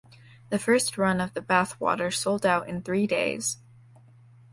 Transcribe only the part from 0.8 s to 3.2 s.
run of the bath water sold out in three